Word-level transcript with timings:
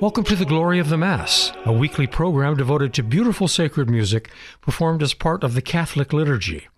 Welcome 0.00 0.24
to 0.24 0.36
the 0.36 0.46
Glory 0.46 0.78
of 0.78 0.88
the 0.88 0.96
Mass, 0.96 1.52
a 1.66 1.74
weekly 1.74 2.06
program 2.06 2.56
devoted 2.56 2.94
to 2.94 3.02
beautiful 3.02 3.48
sacred 3.48 3.90
music 3.90 4.30
performed 4.62 5.02
as 5.02 5.12
part 5.12 5.44
of 5.44 5.52
the 5.52 5.60
Catholic 5.60 6.14
liturgy. 6.14 6.68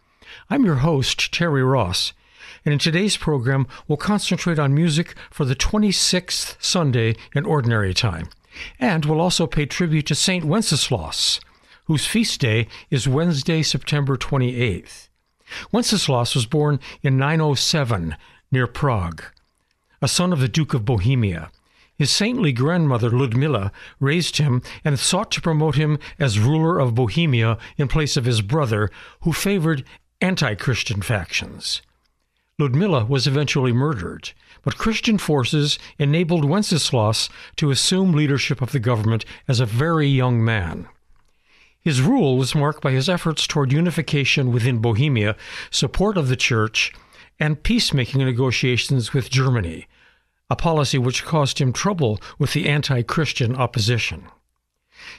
I'm 0.51 0.65
your 0.65 0.79
host, 0.79 1.33
Terry 1.33 1.63
Ross, 1.63 2.15
and 2.65 2.73
in 2.73 2.81
today's 2.81 3.17
program, 3.17 3.69
we'll 3.87 3.97
concentrate 3.97 4.59
on 4.59 4.75
music 4.75 5.15
for 5.31 5.45
the 5.45 5.55
26th 5.55 6.57
Sunday 6.61 7.15
in 7.33 7.47
Ordinary 7.47 7.95
Time. 7.95 8.29
And 8.81 9.05
we'll 9.05 9.21
also 9.21 9.47
pay 9.47 9.67
tribute 9.67 10.07
to 10.07 10.17
St. 10.17 10.45
Wenceslaus, 10.45 11.39
whose 11.85 12.05
feast 12.05 12.41
day 12.41 12.67
is 12.91 13.07
Wednesday, 13.07 13.63
September 13.63 14.17
28th. 14.17 15.11
Wenceslaus 15.71 16.35
was 16.35 16.47
born 16.47 16.81
in 17.05 17.19
907 17.19 18.17
near 18.51 18.67
Prague, 18.67 19.23
a 20.01 20.09
son 20.09 20.33
of 20.33 20.41
the 20.41 20.49
Duke 20.49 20.75
of 20.75 20.85
Bohemia. 20.85 21.53
His 22.03 22.11
saintly 22.11 22.51
grandmother 22.51 23.11
Ludmilla 23.11 23.71
raised 24.01 24.39
him 24.39 24.61
and 24.85 24.99
sought 24.99 25.31
to 25.31 25.41
promote 25.41 25.77
him 25.77 26.01
as 26.19 26.41
ruler 26.41 26.81
of 26.81 26.97
Bohemia 26.97 27.59
in 27.77 27.87
place 27.87 28.17
of 28.17 28.25
his 28.25 28.41
brother, 28.41 28.91
who 29.21 29.33
favored 29.33 29.85
anti 30.21 30.57
Christian 30.57 31.01
factions. 31.01 31.81
Ludmilla 32.59 33.05
was 33.05 33.29
eventually 33.29 33.71
murdered, 33.71 34.33
but 34.65 34.79
Christian 34.79 35.17
forces 35.17 35.79
enabled 35.97 36.45
Wenceslaus 36.45 37.29
to 37.55 37.71
assume 37.71 38.11
leadership 38.11 38.61
of 38.61 38.73
the 38.73 38.81
government 38.81 39.25
as 39.47 39.61
a 39.61 39.65
very 39.65 40.09
young 40.09 40.45
man. 40.45 40.89
His 41.81 42.03
rule 42.03 42.37
was 42.37 42.53
marked 42.53 42.83
by 42.83 42.91
his 42.91 43.09
efforts 43.09 43.47
toward 43.47 43.71
unification 43.71 44.51
within 44.51 44.79
Bohemia, 44.79 45.37
support 45.71 46.17
of 46.17 46.27
the 46.27 46.35
Church, 46.35 46.93
and 47.39 47.63
peacemaking 47.63 48.25
negotiations 48.25 49.13
with 49.13 49.31
Germany, 49.31 49.87
a 50.53 50.57
policy 50.57 50.99
which 50.99 51.25
caused 51.25 51.59
him 51.59 51.73
trouble 51.73 52.21
with 52.39 52.53
the 52.53 52.69
anti 52.69 53.01
Christian 53.01 53.57
opposition. 53.57 54.25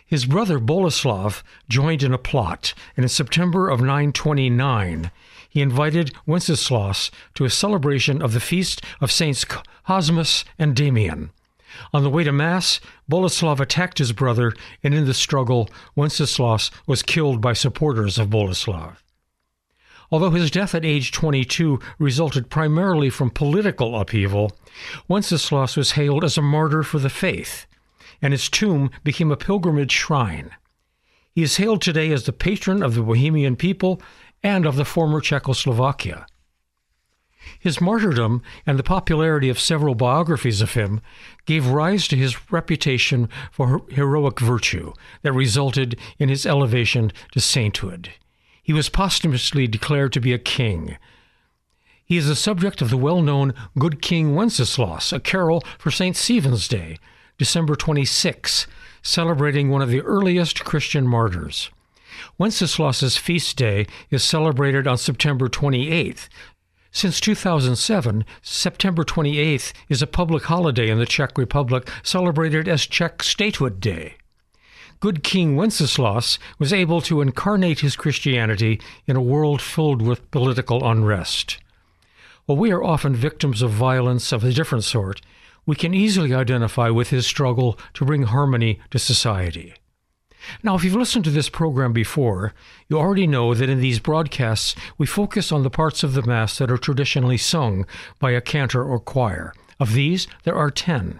His 0.05 0.25
brother 0.25 0.59
Boleslav 0.59 1.41
joined 1.67 2.03
in 2.03 2.13
a 2.13 2.19
plot, 2.19 2.75
and 2.95 3.03
in 3.03 3.09
September 3.09 3.67
of 3.67 3.79
929, 3.79 5.09
he 5.49 5.59
invited 5.59 6.13
Wenceslaus 6.27 7.09
to 7.33 7.45
a 7.45 7.49
celebration 7.49 8.21
of 8.21 8.33
the 8.33 8.39
feast 8.39 8.83
of 9.01 9.11
Saints 9.11 9.43
Cosmas 9.43 10.45
and 10.59 10.75
Damian. 10.75 11.31
On 11.91 12.03
the 12.03 12.11
way 12.11 12.23
to 12.23 12.31
Mass, 12.31 12.79
Boleslav 13.09 13.59
attacked 13.59 13.97
his 13.97 14.11
brother, 14.11 14.53
and 14.83 14.93
in 14.93 15.05
the 15.05 15.15
struggle, 15.15 15.67
Wenceslaus 15.95 16.69
was 16.85 17.01
killed 17.01 17.41
by 17.41 17.53
supporters 17.53 18.19
of 18.19 18.29
Boleslav. 18.29 19.02
Although 20.13 20.29
his 20.29 20.51
death 20.51 20.75
at 20.75 20.85
age 20.85 21.11
22 21.11 21.79
resulted 21.97 22.51
primarily 22.51 23.09
from 23.09 23.31
political 23.31 23.99
upheaval, 23.99 24.55
Wenceslaus 25.07 25.75
was 25.75 25.93
hailed 25.93 26.23
as 26.23 26.37
a 26.37 26.41
martyr 26.43 26.83
for 26.83 26.99
the 26.99 27.09
faith, 27.09 27.65
and 28.21 28.31
his 28.31 28.47
tomb 28.47 28.91
became 29.03 29.31
a 29.31 29.35
pilgrimage 29.35 29.91
shrine. 29.91 30.51
He 31.31 31.41
is 31.41 31.57
hailed 31.57 31.81
today 31.81 32.11
as 32.11 32.25
the 32.25 32.31
patron 32.31 32.83
of 32.83 32.93
the 32.93 33.01
Bohemian 33.01 33.55
people 33.55 33.99
and 34.43 34.67
of 34.67 34.75
the 34.75 34.85
former 34.85 35.19
Czechoslovakia. 35.19 36.27
His 37.59 37.81
martyrdom 37.81 38.43
and 38.67 38.77
the 38.77 38.83
popularity 38.83 39.49
of 39.49 39.59
several 39.59 39.95
biographies 39.95 40.61
of 40.61 40.75
him 40.75 41.01
gave 41.47 41.65
rise 41.65 42.07
to 42.09 42.15
his 42.15 42.51
reputation 42.51 43.29
for 43.51 43.81
heroic 43.89 44.39
virtue 44.39 44.93
that 45.23 45.33
resulted 45.33 45.97
in 46.19 46.29
his 46.29 46.45
elevation 46.45 47.11
to 47.31 47.39
sainthood. 47.39 48.11
He 48.63 48.71
was 48.71 48.87
posthumously 48.87 49.67
declared 49.67 50.13
to 50.13 50.21
be 50.21 50.31
a 50.31 50.39
king. 50.39 50.97
He 52.05 52.15
is 52.15 52.27
the 52.27 52.35
subject 52.35 52.81
of 52.81 52.89
the 52.89 52.97
well 52.97 53.21
known 53.21 53.53
Good 53.77 54.01
King 54.01 54.35
Wenceslaus, 54.35 55.11
a 55.11 55.19
carol 55.19 55.61
for 55.77 55.91
St. 55.91 56.15
Stephen's 56.15 56.69
Day, 56.69 56.97
December 57.37 57.75
26, 57.75 58.65
celebrating 59.01 59.69
one 59.69 59.81
of 59.81 59.89
the 59.89 60.01
earliest 60.01 60.63
Christian 60.63 61.05
martyrs. 61.05 61.71
Wenceslaus's 62.37 63.17
feast 63.17 63.57
day 63.57 63.85
is 64.09 64.23
celebrated 64.23 64.87
on 64.87 64.97
September 64.97 65.49
28th. 65.49 66.29
Since 66.89 67.19
2007, 67.19 68.23
September 68.41 69.03
28th 69.03 69.73
is 69.89 70.01
a 70.01 70.07
public 70.07 70.43
holiday 70.43 70.89
in 70.89 70.99
the 70.99 71.05
Czech 71.05 71.37
Republic 71.37 71.89
celebrated 72.01 72.69
as 72.69 72.85
Czech 72.85 73.23
Statehood 73.23 73.81
Day 73.81 74.15
good 75.03 75.21
King 75.21 75.57
Wenceslaus 75.57 76.39
was 76.59 76.71
able 76.71 77.01
to 77.01 77.19
incarnate 77.19 77.81
his 77.81 77.97
Christianity 77.97 78.79
in 79.05 79.17
a 79.17 79.21
world 79.21 79.61
filled 79.61 80.01
with 80.01 80.31
political 80.31 80.89
unrest. 80.89 81.57
While 82.45 82.57
we 82.57 82.71
are 82.71 82.81
often 82.81 83.13
victims 83.13 83.61
of 83.61 83.71
violence 83.71 84.31
of 84.31 84.45
a 84.45 84.53
different 84.53 84.85
sort, 84.85 85.19
we 85.65 85.75
can 85.75 85.93
easily 85.93 86.33
identify 86.33 86.89
with 86.89 87.09
his 87.09 87.27
struggle 87.27 87.77
to 87.95 88.05
bring 88.05 88.23
harmony 88.23 88.79
to 88.91 88.97
society. 88.97 89.73
Now, 90.63 90.75
if 90.75 90.85
you've 90.85 90.95
listened 90.95 91.25
to 91.25 91.31
this 91.31 91.49
program 91.49 91.91
before, 91.91 92.53
you 92.87 92.97
already 92.97 93.27
know 93.27 93.53
that 93.53 93.69
in 93.69 93.81
these 93.81 93.99
broadcasts 93.99 94.73
we 94.97 95.05
focus 95.05 95.51
on 95.51 95.63
the 95.63 95.69
parts 95.69 96.03
of 96.03 96.13
the 96.13 96.23
Mass 96.23 96.57
that 96.59 96.71
are 96.71 96.77
traditionally 96.77 97.37
sung 97.37 97.85
by 98.19 98.31
a 98.31 98.39
cantor 98.39 98.85
or 98.85 99.01
choir. 99.01 99.53
Of 99.81 99.95
these, 99.95 100.29
there 100.43 100.55
are 100.55 100.71
ten. 100.71 101.19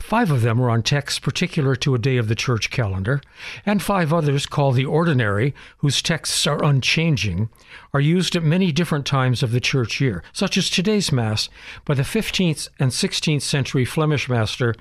Five 0.00 0.30
of 0.30 0.40
them 0.40 0.60
are 0.60 0.70
on 0.70 0.82
texts 0.82 1.20
particular 1.20 1.76
to 1.76 1.94
a 1.94 1.98
day 1.98 2.16
of 2.16 2.26
the 2.26 2.34
church 2.34 2.70
calendar, 2.70 3.20
and 3.64 3.82
five 3.82 4.12
others, 4.12 4.46
called 4.46 4.74
the 4.74 4.84
ordinary, 4.84 5.54
whose 5.78 6.02
texts 6.02 6.46
are 6.46 6.64
unchanging, 6.64 7.48
are 7.94 8.00
used 8.00 8.34
at 8.34 8.42
many 8.42 8.72
different 8.72 9.06
times 9.06 9.42
of 9.42 9.52
the 9.52 9.60
church 9.60 10.00
year, 10.00 10.24
such 10.32 10.56
as 10.56 10.68
today's 10.68 11.12
Mass 11.12 11.48
by 11.84 11.94
the 11.94 12.02
15th 12.02 12.68
and 12.80 12.90
16th 12.90 13.42
century 13.42 13.84
Flemish 13.84 14.28
master 14.28 14.74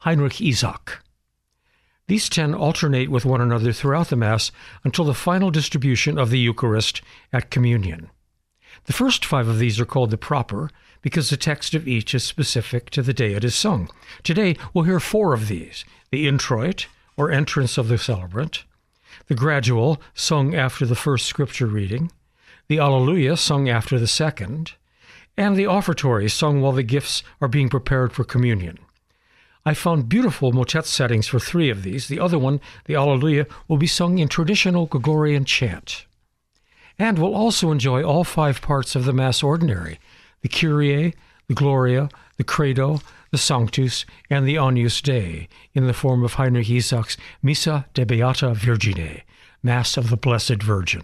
Heinrich 0.00 0.40
Isaac. 0.40 0.98
These 2.06 2.28
ten 2.28 2.54
alternate 2.54 3.10
with 3.10 3.24
one 3.24 3.40
another 3.40 3.72
throughout 3.72 4.08
the 4.08 4.16
Mass 4.16 4.52
until 4.84 5.06
the 5.06 5.14
final 5.14 5.50
distribution 5.50 6.18
of 6.18 6.30
the 6.30 6.38
Eucharist 6.38 7.00
at 7.32 7.50
Communion. 7.50 8.10
The 8.84 8.92
first 8.92 9.24
five 9.24 9.48
of 9.48 9.58
these 9.58 9.80
are 9.80 9.86
called 9.86 10.10
the 10.10 10.18
proper, 10.18 10.68
because 11.02 11.28
the 11.28 11.36
text 11.36 11.74
of 11.74 11.86
each 11.86 12.14
is 12.14 12.24
specific 12.24 12.88
to 12.90 13.02
the 13.02 13.12
day 13.12 13.34
it 13.34 13.44
is 13.44 13.54
sung. 13.54 13.90
Today, 14.22 14.56
we'll 14.72 14.84
hear 14.84 15.00
four 15.00 15.34
of 15.34 15.48
these 15.48 15.84
the 16.10 16.28
introit, 16.28 16.86
or 17.16 17.30
entrance 17.30 17.78
of 17.78 17.88
the 17.88 17.98
celebrant, 17.98 18.64
the 19.26 19.34
gradual, 19.34 20.00
sung 20.14 20.54
after 20.54 20.86
the 20.86 20.94
first 20.94 21.26
scripture 21.26 21.66
reading, 21.66 22.10
the 22.68 22.78
Alleluia, 22.78 23.36
sung 23.36 23.68
after 23.68 23.98
the 23.98 24.06
second, 24.06 24.72
and 25.36 25.56
the 25.56 25.66
offertory, 25.66 26.28
sung 26.28 26.60
while 26.60 26.72
the 26.72 26.82
gifts 26.82 27.22
are 27.40 27.48
being 27.48 27.68
prepared 27.68 28.12
for 28.12 28.24
communion. 28.24 28.78
I 29.64 29.74
found 29.74 30.08
beautiful 30.08 30.52
motet 30.52 30.86
settings 30.86 31.26
for 31.26 31.38
three 31.38 31.70
of 31.70 31.82
these. 31.82 32.08
The 32.08 32.18
other 32.18 32.38
one, 32.38 32.60
the 32.86 32.94
Alleluia, 32.94 33.46
will 33.68 33.76
be 33.76 33.86
sung 33.86 34.18
in 34.18 34.28
traditional 34.28 34.86
Gregorian 34.86 35.44
chant. 35.44 36.06
And 36.98 37.18
we'll 37.18 37.34
also 37.34 37.70
enjoy 37.70 38.02
all 38.02 38.24
five 38.24 38.60
parts 38.60 38.96
of 38.96 39.04
the 39.04 39.12
Mass 39.12 39.42
Ordinary 39.42 39.98
the 40.42 40.48
Kyrie, 40.48 41.14
the 41.48 41.54
Gloria, 41.54 42.08
the 42.36 42.44
Credo, 42.44 43.00
the 43.30 43.38
Sanctus, 43.38 44.04
and 44.28 44.46
the 44.46 44.58
Agnus 44.58 45.00
Dei 45.00 45.48
in 45.72 45.86
the 45.86 45.94
form 45.94 46.22
of 46.24 46.34
Heinrich 46.34 46.70
Isaac's 46.70 47.16
Missa 47.42 47.86
de 47.94 48.04
Beata 48.04 48.54
Virgine, 48.54 49.22
Mass 49.62 49.96
of 49.96 50.10
the 50.10 50.16
Blessed 50.16 50.62
Virgin. 50.62 51.02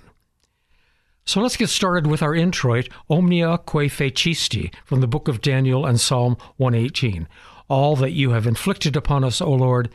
So 1.24 1.40
let's 1.40 1.56
get 1.56 1.68
started 1.68 2.06
with 2.06 2.22
our 2.22 2.34
introit, 2.34 2.88
Omnia 3.10 3.58
quae 3.58 3.88
fecisti, 3.88 4.72
from 4.84 5.00
the 5.00 5.06
book 5.06 5.28
of 5.28 5.42
Daniel 5.42 5.84
and 5.84 6.00
Psalm 6.00 6.36
118. 6.56 7.28
All 7.68 7.96
that 7.96 8.12
you 8.12 8.30
have 8.30 8.46
inflicted 8.46 8.96
upon 8.96 9.24
us, 9.24 9.42
O 9.42 9.50
Lord, 9.50 9.90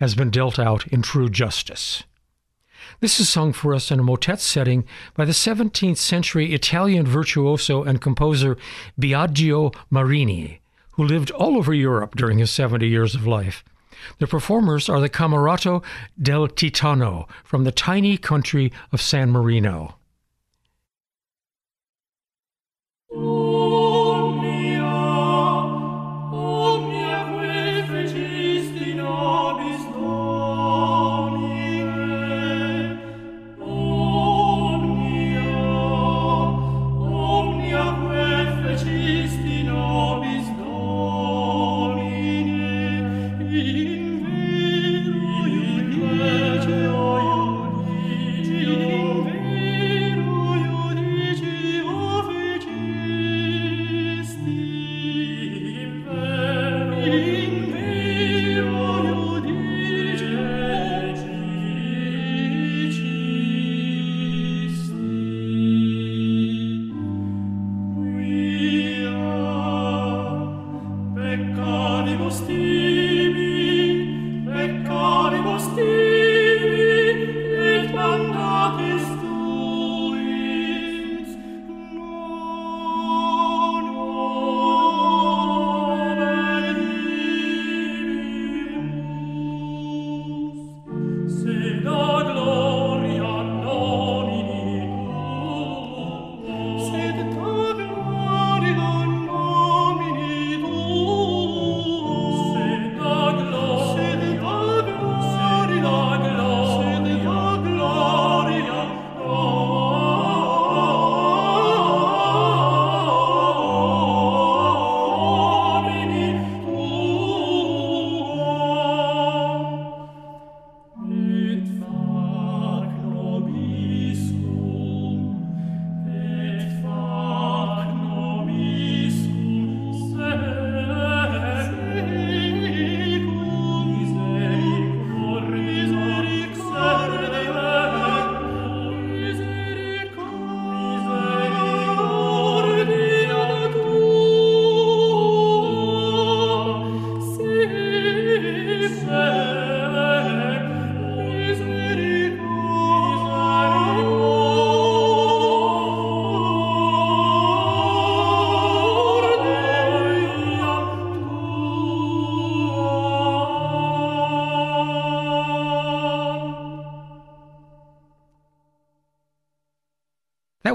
has 0.00 0.14
been 0.14 0.30
dealt 0.30 0.58
out 0.58 0.86
in 0.88 1.00
true 1.00 1.30
justice. 1.30 2.04
This 3.00 3.20
is 3.20 3.28
sung 3.28 3.52
for 3.52 3.74
us 3.74 3.90
in 3.90 4.00
a 4.00 4.02
motet 4.02 4.40
setting 4.40 4.84
by 5.14 5.26
the 5.26 5.32
17th 5.32 5.98
century 5.98 6.54
Italian 6.54 7.06
virtuoso 7.06 7.82
and 7.82 8.00
composer 8.00 8.56
Biagio 8.98 9.74
Marini, 9.90 10.60
who 10.92 11.04
lived 11.04 11.30
all 11.32 11.58
over 11.58 11.74
Europe 11.74 12.16
during 12.16 12.38
his 12.38 12.50
70 12.50 12.88
years 12.88 13.14
of 13.14 13.26
life. 13.26 13.62
The 14.18 14.26
performers 14.26 14.88
are 14.88 15.00
the 15.00 15.10
Camerata 15.10 15.82
del 16.20 16.48
Titano 16.48 17.28
from 17.44 17.64
the 17.64 17.72
tiny 17.72 18.16
country 18.16 18.72
of 18.92 19.02
San 19.02 19.30
Marino. 19.30 19.96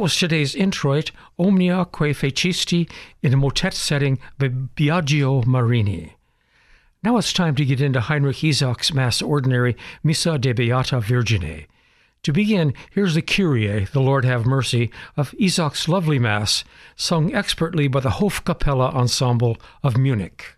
That 0.01 0.05
was 0.05 0.17
today's 0.17 0.55
introit, 0.55 1.11
Omnia 1.37 1.85
quae 1.85 2.11
fecisti, 2.11 2.89
in 3.21 3.35
a 3.35 3.37
motet 3.37 3.75
setting 3.75 4.17
by 4.39 4.47
Biagio 4.49 5.45
Marini. 5.45 6.15
Now 7.03 7.17
it's 7.17 7.31
time 7.31 7.53
to 7.53 7.63
get 7.63 7.79
into 7.79 8.01
Heinrich 8.01 8.43
Isaac's 8.43 8.91
Mass 8.95 9.21
Ordinary, 9.21 9.77
Missa 10.03 10.39
de 10.39 10.53
Beata 10.53 10.99
Virgine. 11.01 11.67
To 12.23 12.33
begin, 12.33 12.73
here's 12.89 13.13
the 13.13 13.21
Kyrie, 13.21 13.85
the 13.93 14.01
Lord 14.01 14.25
have 14.25 14.47
mercy, 14.47 14.89
of 15.15 15.35
Isaac's 15.39 15.87
lovely 15.87 16.17
Mass, 16.17 16.63
sung 16.95 17.31
expertly 17.35 17.87
by 17.87 17.99
the 17.99 18.09
Hofkapelle 18.09 18.81
Ensemble 18.95 19.57
of 19.83 19.97
Munich. 19.97 20.55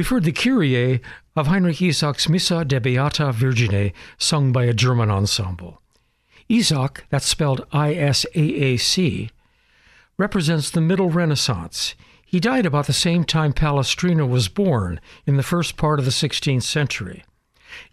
We've 0.00 0.08
heard 0.08 0.24
the 0.24 0.32
Kyrie 0.32 1.02
of 1.36 1.48
Heinrich 1.48 1.82
Isaac's 1.82 2.26
Missa 2.26 2.64
de 2.64 2.80
Beata 2.80 3.32
Virgine, 3.32 3.92
sung 4.16 4.50
by 4.50 4.64
a 4.64 4.72
German 4.72 5.10
ensemble. 5.10 5.82
Isaac, 6.50 7.04
that's 7.10 7.26
spelled 7.26 7.66
I 7.70 7.92
S 7.92 8.24
A 8.34 8.40
A 8.40 8.76
C, 8.78 9.28
represents 10.16 10.70
the 10.70 10.80
Middle 10.80 11.10
Renaissance. 11.10 11.94
He 12.24 12.40
died 12.40 12.64
about 12.64 12.86
the 12.86 12.94
same 12.94 13.24
time 13.24 13.52
Palestrina 13.52 14.26
was 14.26 14.48
born, 14.48 15.02
in 15.26 15.36
the 15.36 15.42
first 15.42 15.76
part 15.76 15.98
of 15.98 16.06
the 16.06 16.10
16th 16.10 16.62
century. 16.62 17.22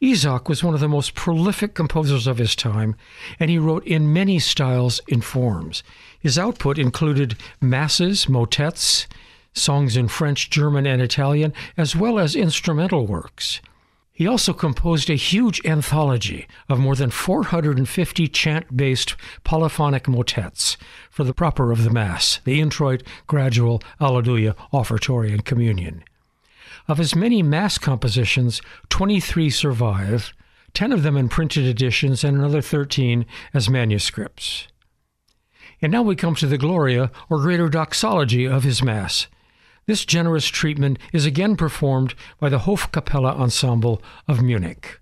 Isaac 0.01 0.47
was 0.47 0.63
one 0.63 0.73
of 0.73 0.79
the 0.79 0.87
most 0.87 1.13
prolific 1.13 1.73
composers 1.73 2.25
of 2.25 2.37
his 2.37 2.55
time, 2.55 2.95
and 3.37 3.49
he 3.49 3.57
wrote 3.57 3.85
in 3.85 4.13
many 4.13 4.39
styles 4.39 5.01
and 5.11 5.25
forms. 5.25 5.83
His 6.21 6.39
output 6.39 6.79
included 6.79 7.35
masses, 7.59 8.29
motets, 8.29 9.07
songs 9.57 9.97
in 9.97 10.07
French, 10.07 10.49
German, 10.49 10.85
and 10.85 11.01
Italian, 11.01 11.53
as 11.75 11.95
well 11.95 12.19
as 12.19 12.35
instrumental 12.35 13.05
works. 13.05 13.61
He 14.17 14.25
also 14.25 14.51
composed 14.51 15.11
a 15.11 15.15
huge 15.15 15.63
anthology 15.63 16.47
of 16.69 16.79
more 16.79 16.95
than 16.95 17.11
450 17.11 18.27
chant 18.29 18.75
based 18.75 19.15
polyphonic 19.43 20.07
motets 20.07 20.75
for 21.11 21.23
the 21.23 21.35
proper 21.35 21.71
of 21.71 21.83
the 21.83 21.91
Mass, 21.91 22.39
the 22.43 22.59
introit, 22.59 23.03
gradual, 23.27 23.79
Alleluia, 24.01 24.55
offertory, 24.73 25.31
and 25.31 25.45
communion. 25.45 26.03
Of 26.87 26.97
his 26.97 27.15
many 27.15 27.43
Mass 27.43 27.77
compositions, 27.77 28.59
23 28.89 29.51
survive, 29.51 30.33
10 30.73 30.91
of 30.91 31.03
them 31.03 31.15
in 31.15 31.29
printed 31.29 31.65
editions, 31.65 32.23
and 32.23 32.35
another 32.37 32.61
13 32.61 33.23
as 33.53 33.69
manuscripts. 33.69 34.67
And 35.79 35.91
now 35.91 36.01
we 36.01 36.15
come 36.15 36.33
to 36.35 36.47
the 36.47 36.57
Gloria, 36.57 37.11
or 37.29 37.37
greater 37.37 37.69
doxology, 37.69 38.45
of 38.45 38.63
his 38.63 38.81
Mass. 38.81 39.27
This 39.87 40.03
generous 40.03 40.47
treatment 40.47 40.99
is 41.13 41.25
again 41.25 41.55
performed 41.55 42.13
by 42.41 42.49
the 42.49 42.59
Hofkapelle 42.59 43.25
Ensemble 43.25 44.01
of 44.27 44.41
Munich. 44.43 44.99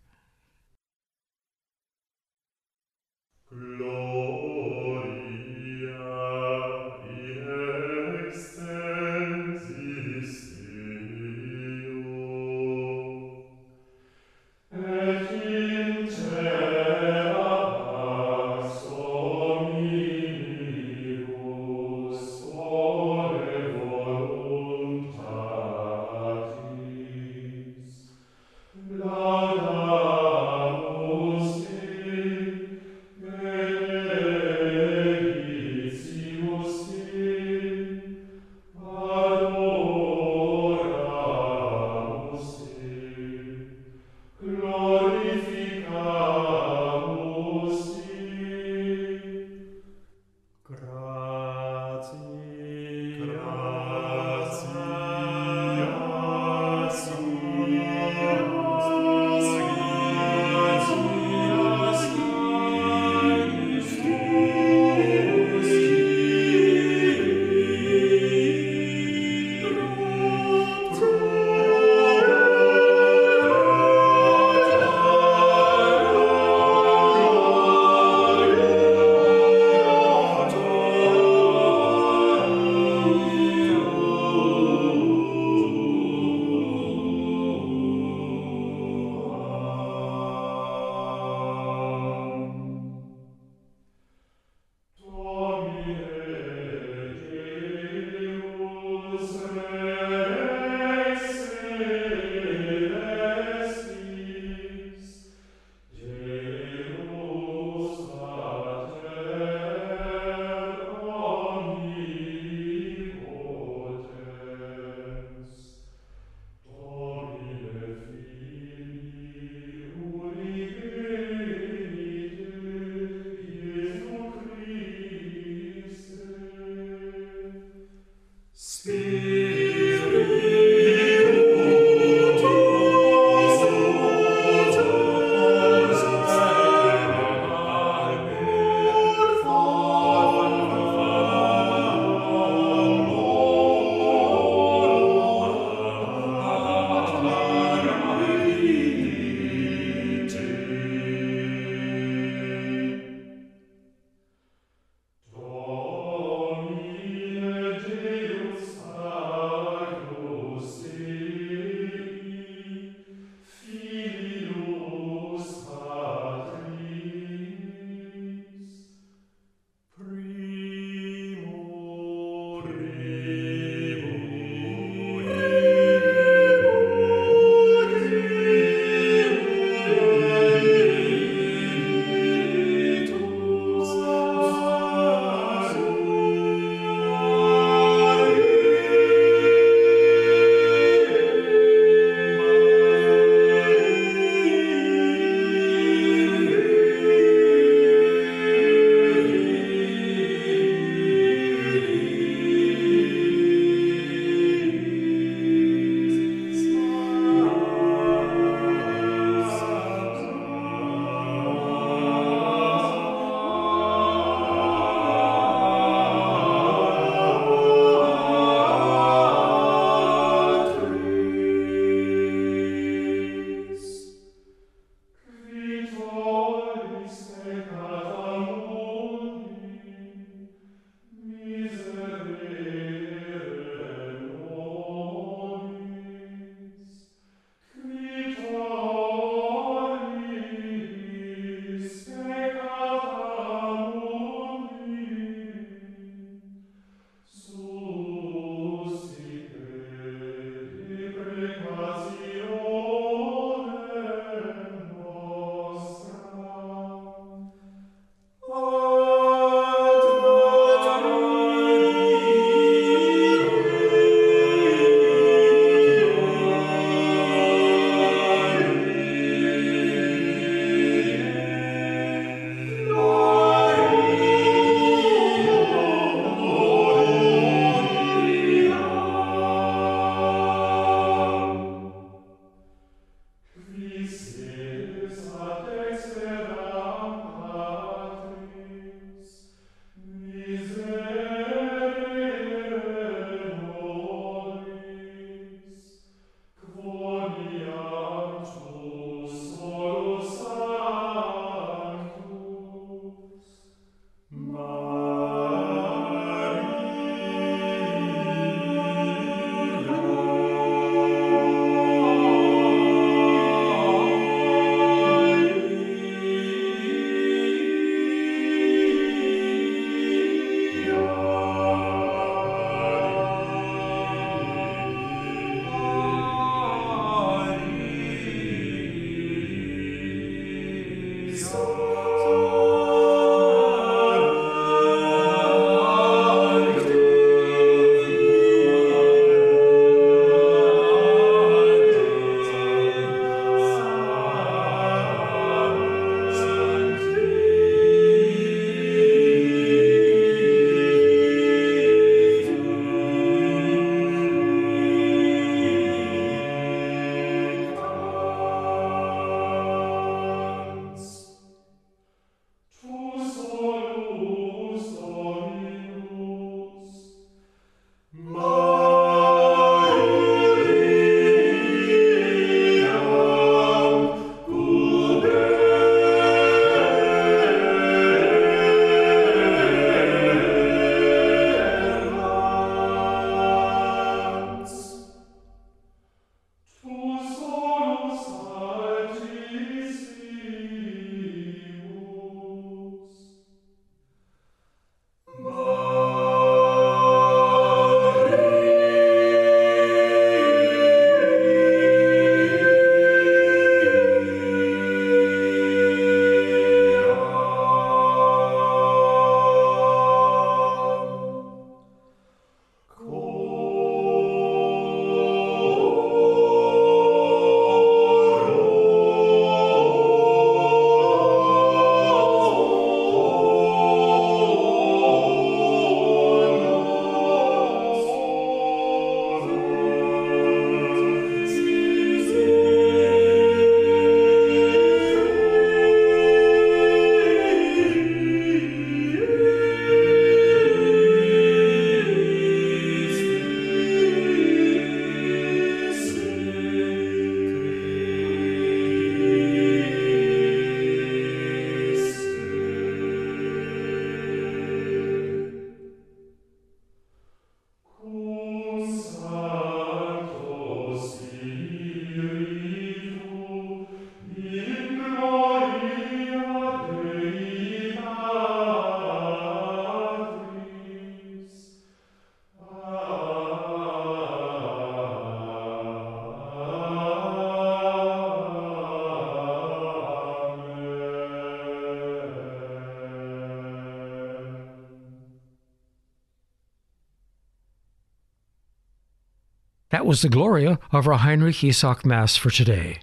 Was 490.05 490.21
the 490.21 490.29
Gloria 490.29 490.77
of 490.91 491.07
our 491.07 491.17
Heinrich 491.17 491.63
Isaac 491.63 492.05
Mass 492.05 492.37
for 492.37 492.51
today. 492.51 492.99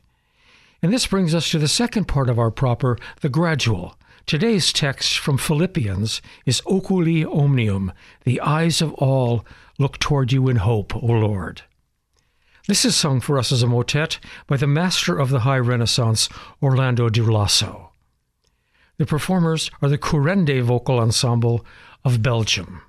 And 0.80 0.92
this 0.92 1.04
brings 1.04 1.34
us 1.34 1.50
to 1.50 1.58
the 1.58 1.66
second 1.66 2.04
part 2.04 2.30
of 2.30 2.38
our 2.38 2.52
proper, 2.52 2.96
the 3.22 3.28
gradual. 3.28 3.98
Today's 4.24 4.72
text 4.72 5.18
from 5.18 5.36
Philippians 5.36 6.22
is 6.46 6.62
Oculi 6.64 7.24
Omnium, 7.24 7.92
the 8.22 8.40
eyes 8.40 8.80
of 8.80 8.94
all 8.94 9.44
look 9.80 9.98
toward 9.98 10.30
you 10.30 10.48
in 10.48 10.58
hope, 10.58 10.94
O 10.94 11.06
Lord. 11.06 11.62
This 12.68 12.84
is 12.84 12.94
sung 12.94 13.20
for 13.20 13.36
us 13.36 13.50
as 13.50 13.64
a 13.64 13.66
motet 13.66 14.20
by 14.46 14.56
the 14.56 14.68
master 14.68 15.18
of 15.18 15.30
the 15.30 15.40
High 15.40 15.58
Renaissance, 15.58 16.28
Orlando 16.62 17.08
di 17.08 17.20
Lasso. 17.20 17.90
The 18.98 19.06
performers 19.06 19.72
are 19.82 19.88
the 19.88 19.98
Currende 19.98 20.62
Vocal 20.62 21.00
Ensemble 21.00 21.66
of 22.04 22.22
Belgium. 22.22 22.82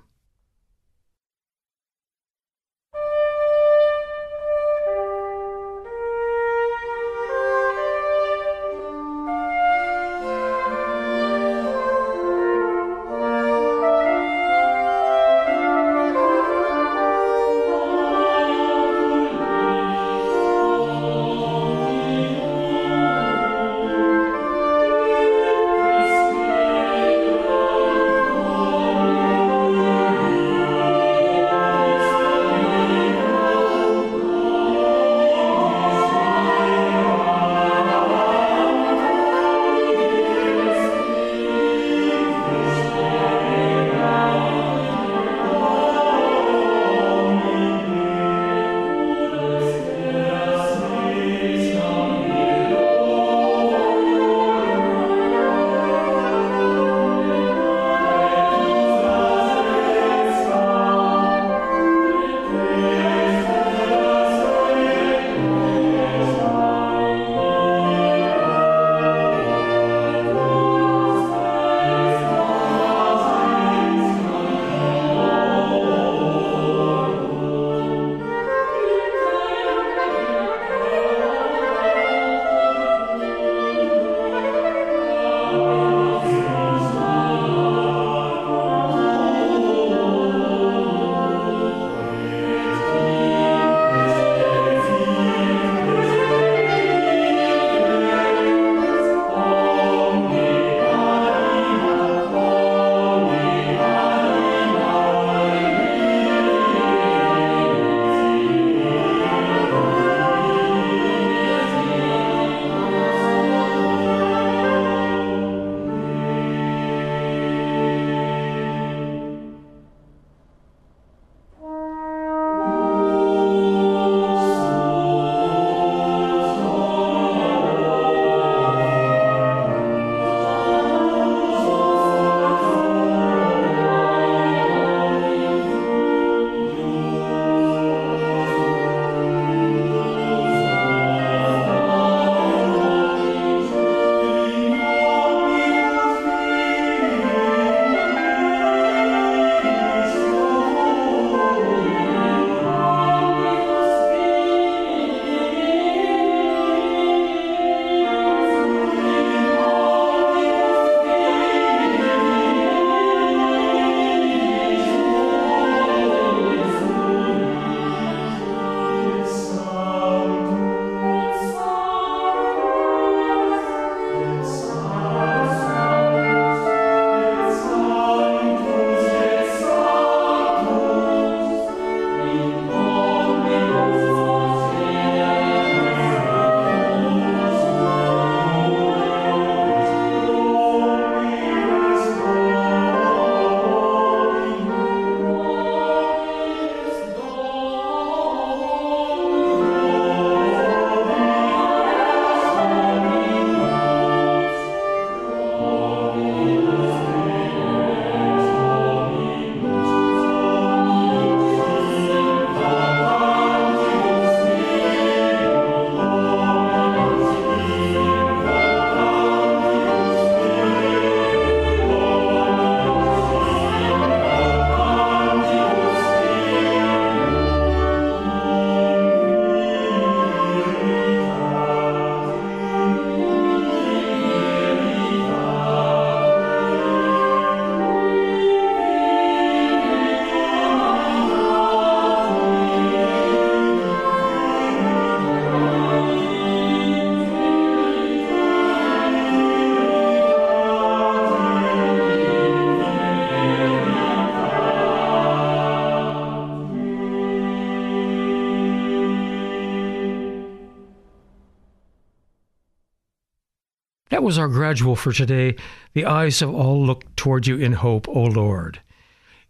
Was 264.24 264.38
our 264.38 264.48
gradual 264.48 264.96
for 264.96 265.12
today. 265.12 265.54
The 265.92 266.06
eyes 266.06 266.40
of 266.40 266.52
all 266.52 266.84
look 266.84 267.14
toward 267.14 267.46
you 267.46 267.56
in 267.56 267.74
hope, 267.74 268.08
O 268.08 268.22
Lord. 268.22 268.80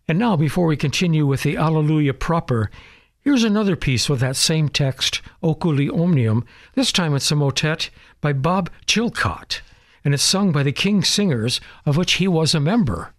And 0.08 0.18
now, 0.18 0.36
before 0.36 0.66
we 0.66 0.76
continue 0.76 1.26
with 1.26 1.44
the 1.44 1.56
Alleluia 1.56 2.12
proper, 2.12 2.70
Here's 3.20 3.42
another 3.42 3.74
piece 3.74 4.10
with 4.10 4.20
that 4.20 4.36
same 4.36 4.68
text, 4.68 5.22
Oculi 5.42 5.88
Omnium. 5.88 6.44
This 6.74 6.92
time 6.92 7.14
it's 7.14 7.30
a 7.30 7.34
motet 7.34 7.88
by 8.20 8.34
Bob 8.34 8.68
Chilcott, 8.84 9.62
and 10.04 10.12
it's 10.12 10.22
sung 10.22 10.52
by 10.52 10.62
the 10.62 10.72
King 10.72 11.02
Singers, 11.02 11.58
of 11.86 11.96
which 11.96 12.14
he 12.14 12.28
was 12.28 12.54
a 12.54 12.60
member. 12.60 13.14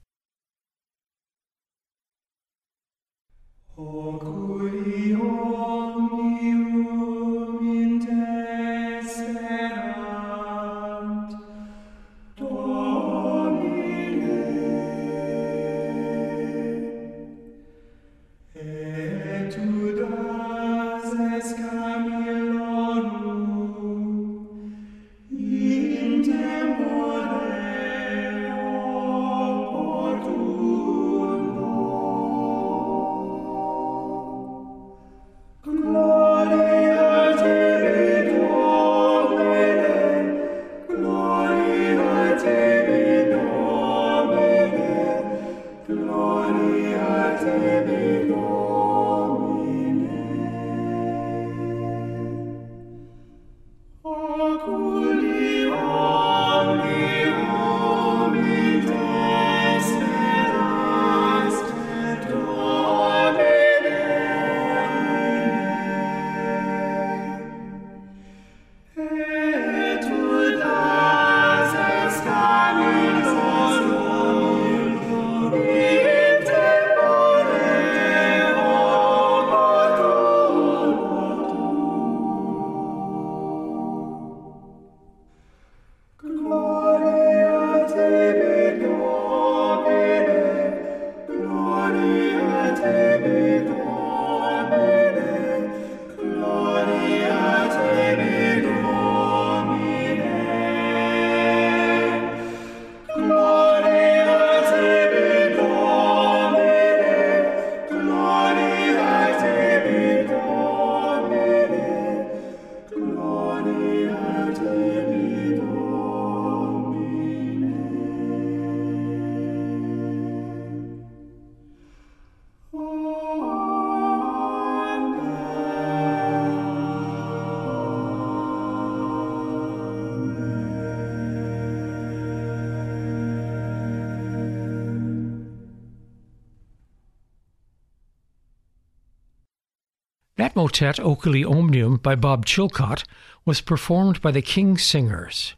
That 140.37 140.55
motet, 140.55 140.99
Oculi 140.99 141.45
Omnium, 141.45 141.97
by 141.97 142.15
Bob 142.15 142.45
Chilcott, 142.45 143.05
was 143.45 143.61
performed 143.61 144.21
by 144.21 144.31
the 144.31 144.41
King 144.41 144.77
Singers. 144.77 145.55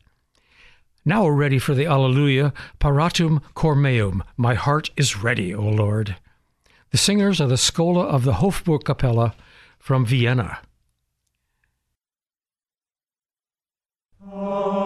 Now 1.03 1.23
we're 1.23 1.33
ready 1.33 1.57
for 1.57 1.73
the 1.73 1.87
Alleluia, 1.87 2.53
Paratum 2.79 3.41
Cor 3.55 3.75
Meum, 3.75 4.23
My 4.35 4.53
Heart 4.53 4.91
is 4.95 5.17
Ready, 5.17 5.55
O 5.55 5.61
Lord. 5.61 6.17
The 6.91 6.97
singers 6.97 7.41
are 7.41 7.47
the 7.47 7.57
Schola 7.57 8.03
of 8.03 8.23
the 8.23 8.33
Hofburgkapelle 8.33 9.33
from 9.79 10.05
Vienna. 10.05 10.59
That 14.29 14.76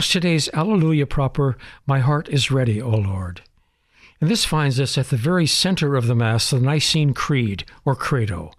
was 0.00 0.08
today's 0.08 0.48
Alleluia 0.54 1.04
proper, 1.04 1.58
My 1.86 1.98
Heart 1.98 2.30
is 2.30 2.50
Ready, 2.50 2.80
O 2.80 2.88
Lord. 2.88 3.42
And 4.18 4.30
this 4.30 4.46
finds 4.46 4.80
us 4.80 4.96
at 4.96 5.10
the 5.10 5.16
very 5.18 5.46
center 5.46 5.94
of 5.94 6.06
the 6.06 6.14
Mass, 6.14 6.48
the 6.48 6.58
Nicene 6.58 7.12
Creed, 7.12 7.66
or 7.84 7.94
Credo. 7.94 8.50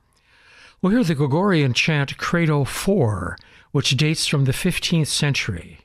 We'll 0.83 0.91
hear 0.91 1.03
the 1.03 1.15
Gregorian 1.15 1.73
chant 1.73 2.19
Credo 2.19 2.63
4, 2.63 3.37
which 3.71 3.97
dates 3.97 4.27
from 4.27 4.45
the 4.45 4.51
15th 4.51 5.07
century. 5.07 5.79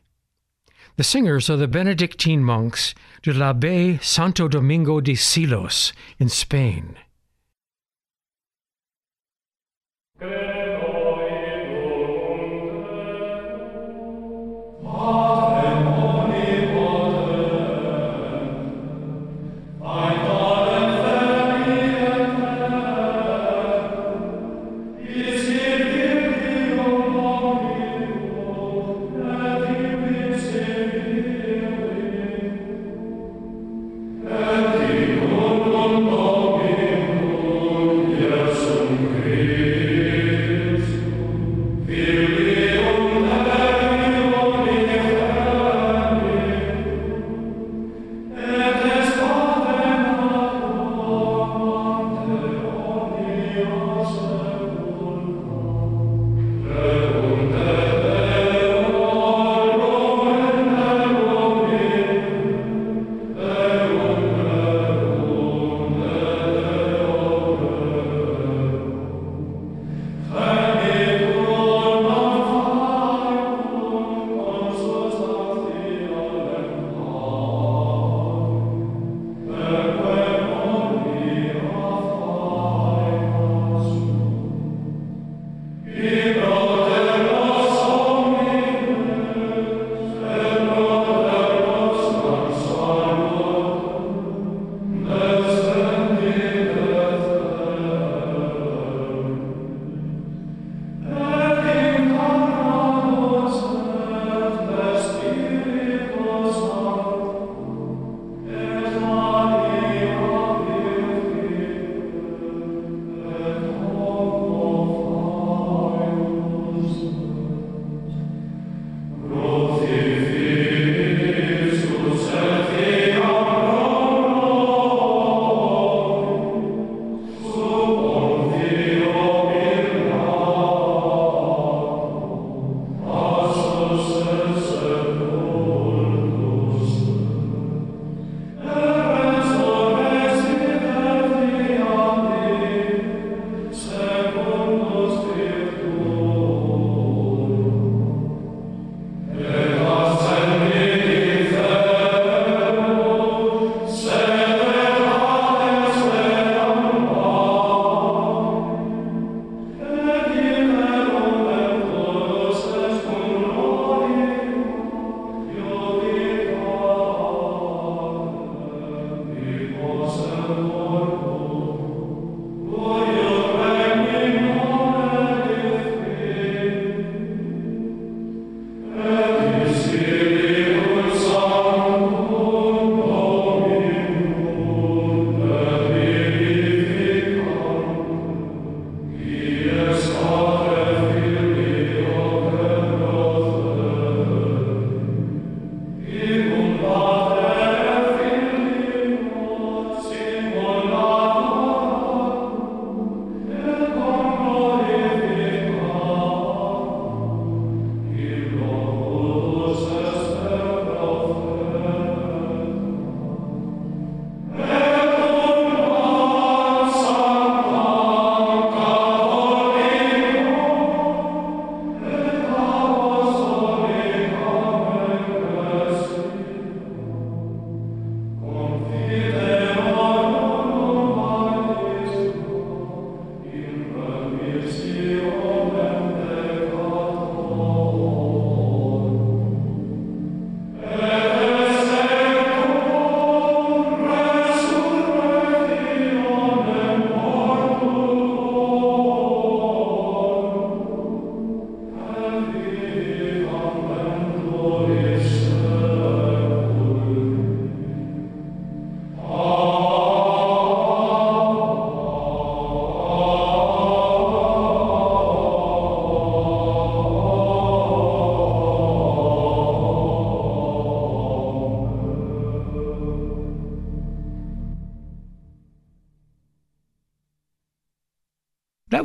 The 0.96 1.04
singers 1.04 1.48
are 1.48 1.56
the 1.56 1.66
Benedictine 1.66 2.44
monks 2.44 2.94
de 3.22 3.32
l'Abbaye 3.32 3.98
Santo 4.02 4.48
Domingo 4.48 5.00
de 5.00 5.14
Silos 5.14 5.94
in 6.18 6.28
Spain. 6.28 6.98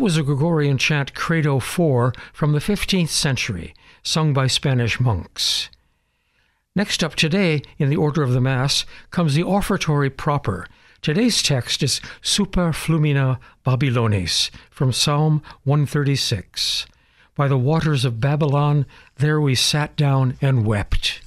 Was 0.01 0.17
a 0.17 0.23
Gregorian 0.23 0.79
chant 0.79 1.13
Credo 1.13 1.59
4 1.59 2.11
from 2.33 2.53
the 2.53 2.59
15th 2.59 3.09
century, 3.09 3.75
sung 4.01 4.33
by 4.33 4.47
Spanish 4.47 4.99
monks. 4.99 5.69
Next 6.75 7.03
up 7.03 7.13
today 7.13 7.61
in 7.77 7.91
the 7.91 7.97
order 7.97 8.23
of 8.23 8.31
the 8.31 8.41
Mass 8.41 8.83
comes 9.11 9.35
the 9.35 9.43
offertory 9.43 10.09
proper. 10.09 10.65
Today's 11.03 11.43
text 11.43 11.83
is 11.83 12.01
Super 12.23 12.71
Flumina 12.71 13.37
Babylonis 13.63 14.49
from 14.71 14.91
Psalm 14.91 15.43
136. 15.65 16.87
By 17.35 17.47
the 17.47 17.59
waters 17.59 18.03
of 18.03 18.19
Babylon, 18.19 18.87
there 19.17 19.39
we 19.39 19.53
sat 19.53 19.95
down 19.95 20.35
and 20.41 20.65
wept. 20.65 21.21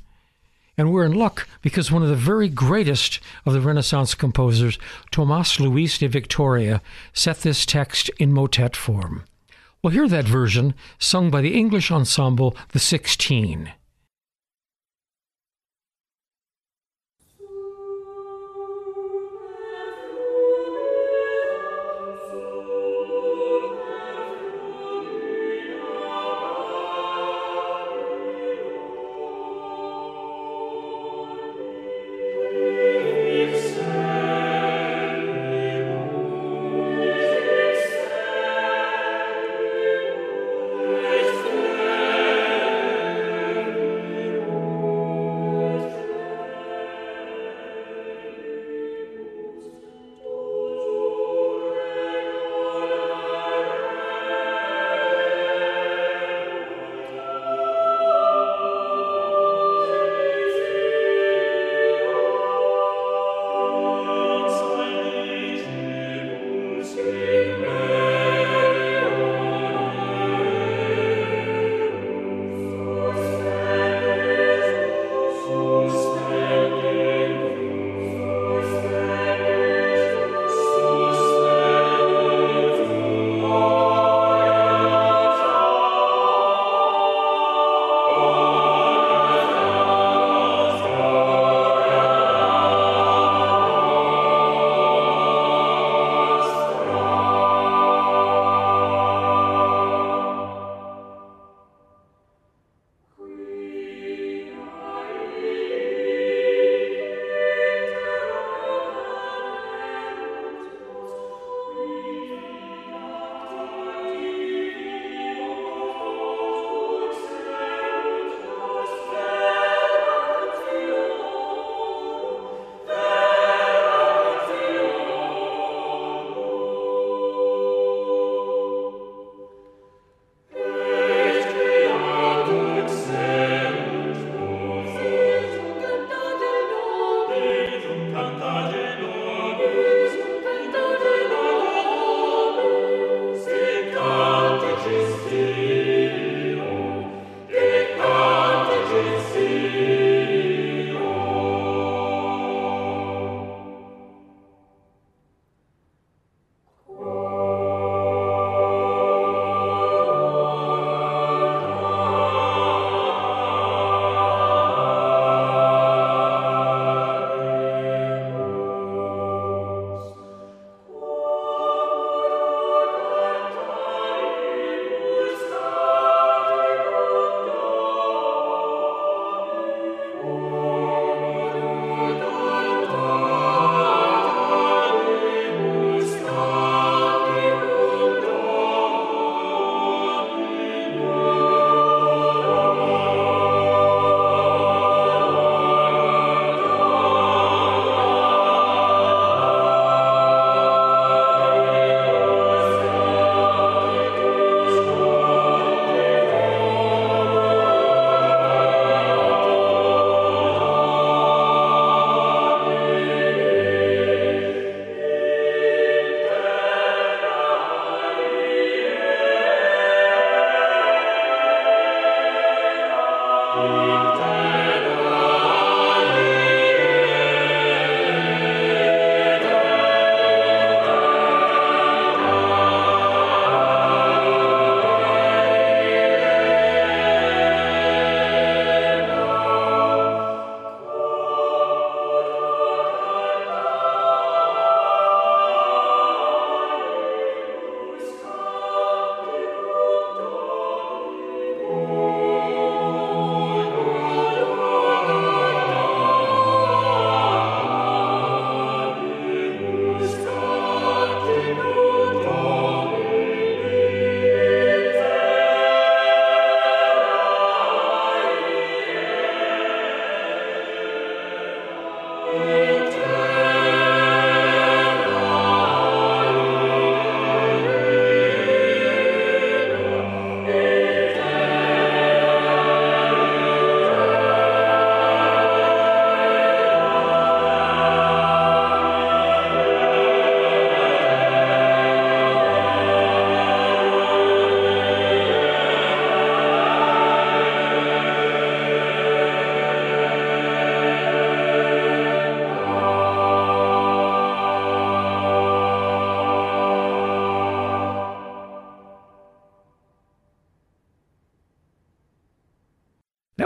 And 0.76 0.92
we're 0.92 1.04
in 1.04 1.12
luck 1.12 1.48
because 1.62 1.92
one 1.92 2.02
of 2.02 2.08
the 2.08 2.16
very 2.16 2.48
greatest 2.48 3.20
of 3.46 3.52
the 3.52 3.60
Renaissance 3.60 4.14
composers, 4.14 4.78
Tomas 5.10 5.60
Luis 5.60 5.98
de 5.98 6.08
Victoria, 6.08 6.82
set 7.12 7.40
this 7.40 7.64
text 7.64 8.10
in 8.18 8.32
motet 8.32 8.74
form. 8.74 9.24
We'll 9.82 9.92
hear 9.92 10.08
that 10.08 10.24
version 10.24 10.74
sung 10.98 11.30
by 11.30 11.42
the 11.42 11.54
English 11.54 11.90
ensemble 11.90 12.56
The 12.72 12.78
Sixteen. 12.78 13.72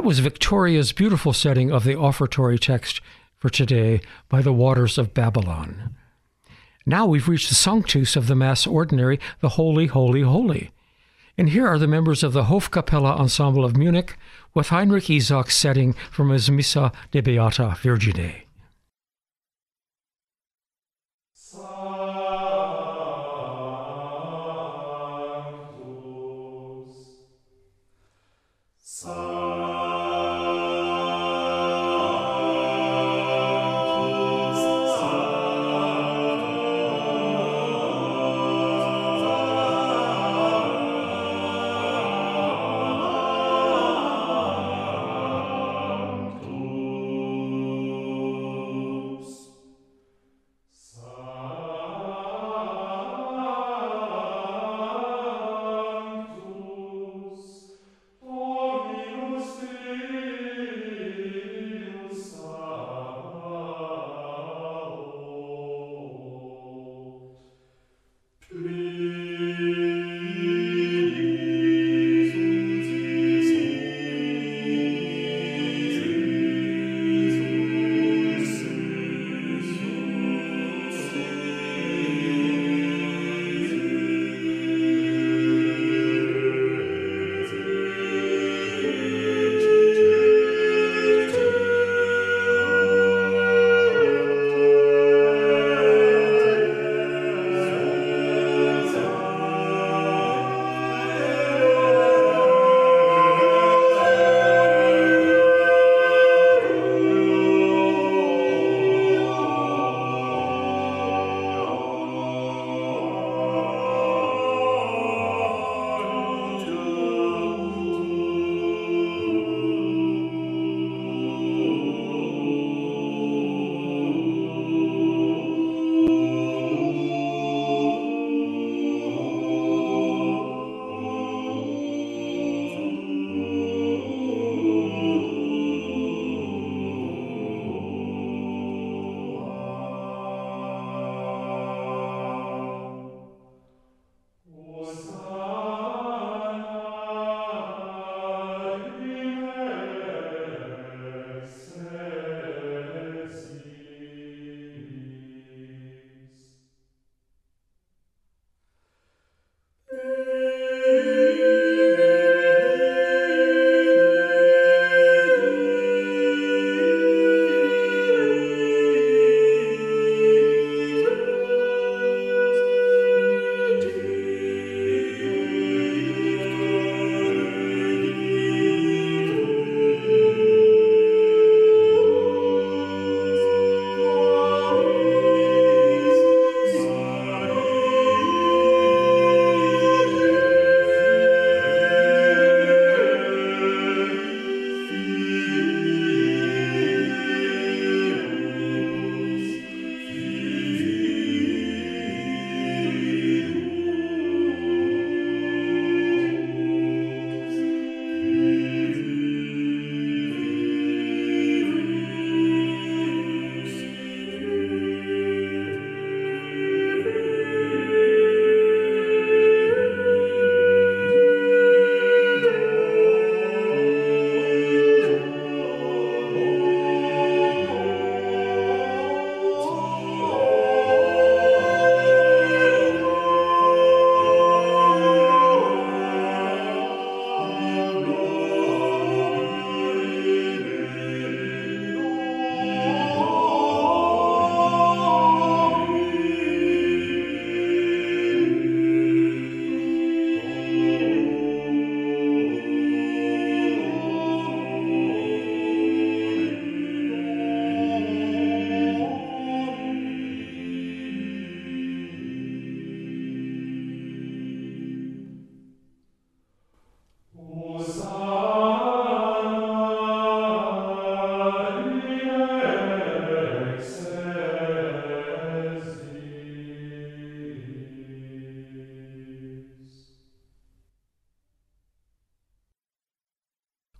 Was 0.08 0.20
Victoria's 0.20 0.92
beautiful 0.92 1.34
setting 1.34 1.70
of 1.70 1.84
the 1.84 1.94
offertory 1.94 2.58
text 2.58 3.02
for 3.36 3.50
today 3.50 4.00
by 4.30 4.40
the 4.40 4.54
waters 4.54 4.96
of 4.96 5.12
Babylon. 5.12 5.94
Now 6.86 7.04
we've 7.04 7.28
reached 7.28 7.50
the 7.50 7.54
Sanctus 7.54 8.16
of 8.16 8.26
the 8.26 8.34
Mass 8.34 8.66
Ordinary, 8.66 9.20
the 9.40 9.50
Holy, 9.50 9.84
Holy, 9.84 10.22
Holy. 10.22 10.70
And 11.36 11.50
here 11.50 11.68
are 11.68 11.78
the 11.78 11.86
members 11.86 12.22
of 12.22 12.32
the 12.32 12.44
Hofkapelle 12.44 13.04
Ensemble 13.04 13.66
of 13.66 13.76
Munich 13.76 14.16
with 14.54 14.68
Heinrich 14.68 15.10
Isaac's 15.10 15.54
setting 15.54 15.92
from 16.10 16.30
his 16.30 16.50
Missa 16.50 16.90
de 17.10 17.20
Beata 17.20 17.76
Virgine. 17.82 18.44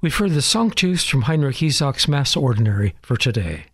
We've 0.09 0.17
heard 0.17 0.33
the 0.33 0.41
Sanctus 0.41 1.05
from 1.05 1.21
Heinrich 1.21 1.63
Isaac's 1.63 2.09
Mass 2.09 2.35
Ordinary 2.35 2.95
for 3.03 3.19
today. 3.19 3.67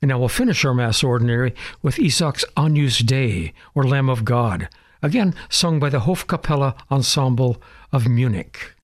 And 0.00 0.10
now 0.10 0.20
we'll 0.20 0.28
finish 0.28 0.64
our 0.64 0.72
Mass 0.72 1.02
Ordinary 1.02 1.56
with 1.82 1.98
Isaac's 1.98 2.44
Agnus 2.56 3.00
Dei, 3.00 3.52
or 3.74 3.82
Lamb 3.82 4.08
of 4.08 4.24
God, 4.24 4.68
again 5.02 5.34
sung 5.48 5.80
by 5.80 5.88
the 5.88 6.02
Hofkapelle 6.02 6.76
Ensemble 6.88 7.60
of 7.90 8.06
Munich. 8.06 8.76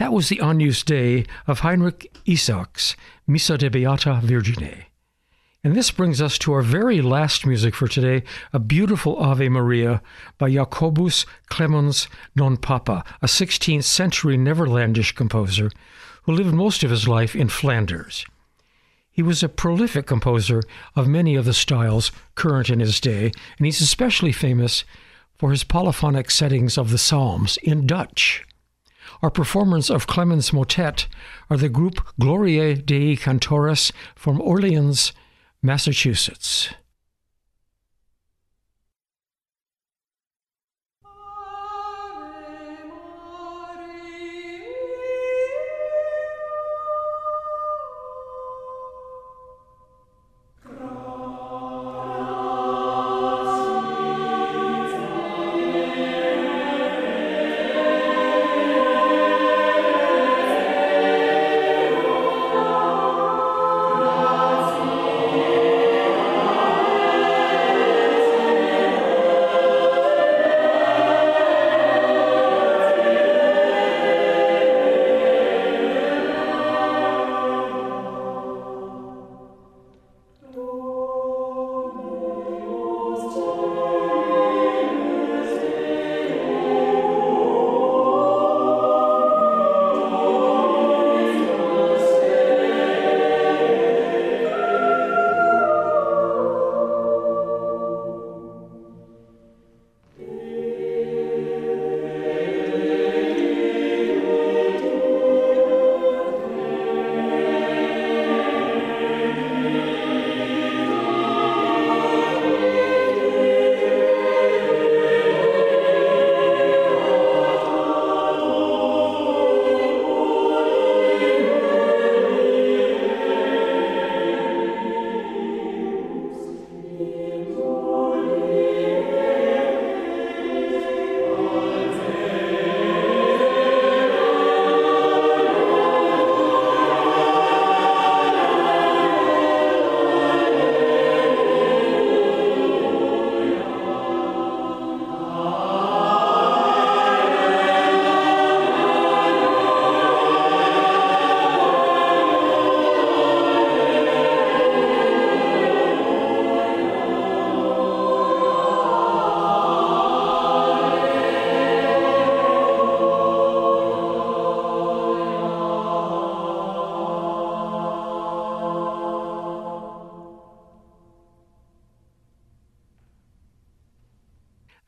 That 0.00 0.14
was 0.14 0.30
the 0.30 0.40
Agnus 0.40 0.82
Dei 0.82 1.26
of 1.46 1.58
Heinrich 1.58 2.10
Isaac's, 2.26 2.96
Missa 3.26 3.58
de 3.58 3.68
Beata 3.68 4.18
Virgine. 4.22 4.86
And 5.62 5.76
this 5.76 5.90
brings 5.90 6.22
us 6.22 6.38
to 6.38 6.54
our 6.54 6.62
very 6.62 7.02
last 7.02 7.44
music 7.44 7.74
for 7.74 7.86
today, 7.86 8.22
a 8.50 8.58
beautiful 8.58 9.18
Ave 9.18 9.50
Maria 9.50 10.00
by 10.38 10.50
Jacobus 10.50 11.26
Clemens 11.50 12.08
non 12.34 12.56
Papa, 12.56 13.04
a 13.20 13.26
16th 13.26 13.84
century 13.84 14.38
Netherlandish 14.38 15.12
composer 15.12 15.70
who 16.22 16.32
lived 16.32 16.54
most 16.54 16.82
of 16.82 16.88
his 16.88 17.06
life 17.06 17.36
in 17.36 17.50
Flanders. 17.50 18.24
He 19.10 19.20
was 19.20 19.42
a 19.42 19.50
prolific 19.50 20.06
composer 20.06 20.62
of 20.96 21.08
many 21.08 21.34
of 21.34 21.44
the 21.44 21.52
styles 21.52 22.10
current 22.36 22.70
in 22.70 22.80
his 22.80 23.00
day, 23.00 23.32
and 23.58 23.66
he's 23.66 23.82
especially 23.82 24.32
famous 24.32 24.82
for 25.36 25.50
his 25.50 25.62
polyphonic 25.62 26.30
settings 26.30 26.78
of 26.78 26.90
the 26.90 26.96
Psalms 26.96 27.58
in 27.58 27.86
Dutch. 27.86 28.46
Our 29.22 29.30
performers 29.30 29.90
of 29.90 30.06
Clemens' 30.06 30.52
motet 30.52 31.06
are 31.48 31.56
the 31.56 31.68
group 31.68 32.06
Gloriae 32.20 32.84
Dei 32.84 33.16
Cantores 33.16 33.92
from 34.14 34.40
Orleans, 34.40 35.12
Massachusetts. 35.62 36.70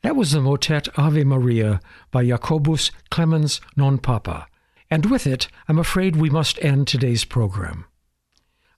That 0.03 0.17
was 0.17 0.31
the 0.31 0.41
motet 0.41 0.89
Ave 0.97 1.23
Maria 1.23 1.79
by 2.11 2.25
Jacobus 2.25 2.91
Clemens 3.09 3.61
non 3.77 3.97
Papa. 3.97 4.47
And 4.91 5.09
with 5.09 5.25
it, 5.25 5.47
I'm 5.69 5.79
afraid 5.79 6.17
we 6.17 6.29
must 6.29 6.63
end 6.63 6.87
today's 6.87 7.23
program. 7.23 7.85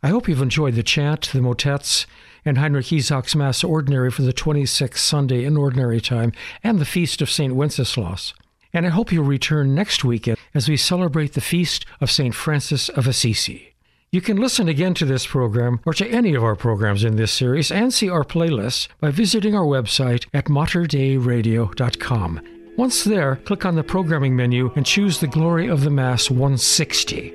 I 0.04 0.10
hope 0.10 0.30
you've 0.30 0.42
enjoyed 0.42 0.76
the 0.76 0.84
chant, 0.84 1.32
the 1.34 1.42
motets, 1.42 2.06
and 2.46 2.60
Heinrich 2.60 2.94
Isaac's 2.94 3.36
Mass 3.36 3.64
Ordinary 3.64 4.12
for 4.12 4.22
the 4.22 4.34
26th 4.34 5.00
Sunday 5.00 5.46
in 5.46 5.58
Ordinary 5.58 6.00
Time 6.00 6.32
and 6.64 6.78
the 6.78 6.86
Feast 6.86 7.24
of 7.24 7.32
St. 7.32 7.56
Wenceslaus. 7.56 8.36
And 8.72 8.86
I 8.86 8.90
hope 8.90 9.12
you'll 9.12 9.26
return 9.26 9.74
next 9.74 10.04
weekend 10.06 10.38
as 10.54 10.70
we 10.70 10.78
celebrate 10.78 11.34
the 11.34 11.42
Feast 11.42 11.88
of 12.00 12.12
St. 12.12 12.36
Francis 12.36 12.88
of 12.90 13.08
Assisi. 13.08 13.75
You 14.16 14.22
can 14.22 14.38
listen 14.38 14.70
again 14.70 14.94
to 14.94 15.06
this 15.06 15.28
program 15.28 15.82
or 15.86 15.94
to 15.96 16.08
any 16.08 16.36
of 16.36 16.44
our 16.46 16.56
programs 16.56 17.04
in 17.04 17.18
this 17.18 17.34
series 17.34 17.70
and 17.70 17.94
see 17.94 18.10
our 18.10 18.24
playlists 18.24 18.88
by 19.02 19.12
visiting 19.12 19.54
our 19.54 19.66
website 19.66 20.26
at 20.34 20.46
materdeiradio.com. 20.46 22.42
Once 22.78 23.04
there, 23.04 23.36
click 23.36 23.66
on 23.66 23.76
the 23.76 23.84
programming 23.84 24.34
menu 24.34 24.72
and 24.78 24.86
choose 24.86 25.20
the 25.20 25.28
Glory 25.28 25.68
of 25.68 25.82
the 25.82 25.90
Mass 25.90 26.32
160. 26.32 27.34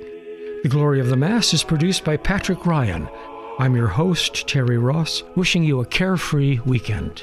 The 0.63 0.69
Glory 0.69 0.99
of 0.99 1.09
the 1.09 1.15
Mass 1.15 1.53
is 1.53 1.63
produced 1.63 2.03
by 2.03 2.17
Patrick 2.17 2.65
Ryan. 2.65 3.07
I'm 3.59 3.75
your 3.75 3.89
host, 3.89 4.47
Terry 4.47 4.79
Ross, 4.79 5.21
wishing 5.35 5.63
you 5.63 5.81
a 5.81 5.85
carefree 5.85 6.61
weekend. 6.65 7.21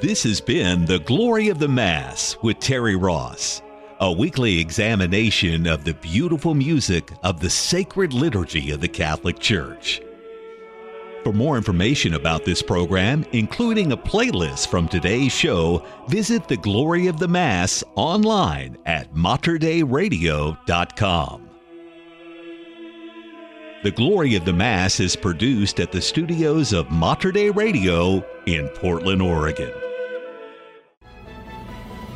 This 0.00 0.22
has 0.22 0.40
been 0.40 0.84
The 0.84 1.00
Glory 1.00 1.48
of 1.48 1.58
the 1.58 1.66
Mass 1.66 2.36
with 2.42 2.60
Terry 2.60 2.94
Ross 2.94 3.60
a 4.02 4.12
weekly 4.12 4.58
examination 4.58 5.66
of 5.68 5.84
the 5.84 5.94
beautiful 5.94 6.56
music 6.56 7.12
of 7.22 7.38
the 7.38 7.48
sacred 7.48 8.12
liturgy 8.12 8.72
of 8.72 8.80
the 8.80 8.88
Catholic 8.88 9.38
Church. 9.38 10.02
For 11.22 11.32
more 11.32 11.56
information 11.56 12.14
about 12.14 12.44
this 12.44 12.62
program, 12.62 13.24
including 13.30 13.92
a 13.92 13.96
playlist 13.96 14.66
from 14.66 14.88
today's 14.88 15.30
show, 15.30 15.86
visit 16.08 16.48
the 16.48 16.56
Glory 16.56 17.06
of 17.06 17.20
the 17.20 17.28
Mass 17.28 17.84
online 17.94 18.76
at 18.86 19.14
materdeiradio.com. 19.14 21.48
The 23.84 23.92
Glory 23.92 24.34
of 24.34 24.44
the 24.44 24.52
Mass 24.52 24.98
is 24.98 25.14
produced 25.14 25.78
at 25.78 25.92
the 25.92 26.02
studios 26.02 26.72
of 26.72 26.90
Mater 26.90 27.52
Radio 27.52 28.24
in 28.46 28.66
Portland, 28.70 29.22
Oregon. 29.22 29.70